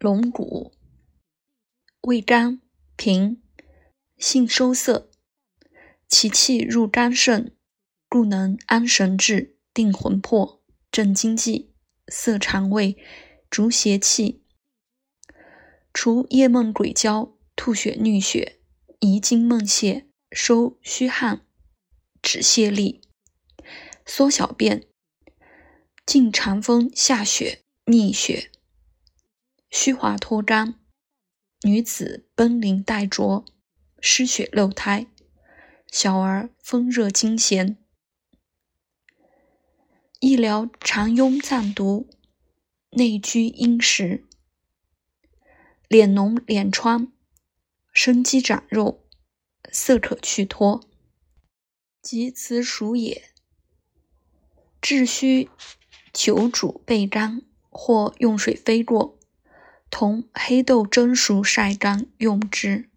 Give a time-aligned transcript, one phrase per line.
[0.00, 0.72] 龙骨，
[2.00, 2.62] 味甘
[2.96, 3.42] 平，
[4.16, 5.10] 性收涩，
[6.08, 7.54] 其气入肝肾，
[8.08, 11.74] 故能安神志、定魂魄、镇经济、
[12.08, 12.96] 涩肠胃、
[13.50, 14.42] 逐邪气，
[15.92, 18.58] 除夜梦鬼交、吐血衄血、
[19.00, 21.44] 遗精梦泄、收虚汗、
[22.22, 23.02] 止泻痢、
[24.06, 24.88] 缩小便、
[26.06, 28.50] 进肠风下血、逆血。
[29.70, 30.74] 虚滑脱肛，
[31.62, 33.44] 女子崩临待着，
[34.00, 35.06] 失血漏胎；
[35.92, 37.76] 小儿风热惊痫。
[40.18, 42.10] 医疗常用藏毒，
[42.90, 44.26] 内居阴实，
[45.86, 47.12] 脸脓脸疮，
[47.92, 49.06] 生肌长肉，
[49.70, 50.84] 色可去脱，
[52.02, 53.30] 即此属也。
[54.82, 55.48] 治虚
[56.12, 59.19] 久主背干，或用水飞过。
[59.90, 62.90] 同黑豆蒸熟晒干用之。